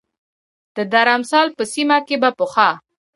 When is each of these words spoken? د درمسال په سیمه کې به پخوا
د 0.75 0.77
درمسال 0.93 1.47
په 1.57 1.63
سیمه 1.73 1.97
کې 2.07 2.15
به 2.21 2.29
پخوا 2.37 2.69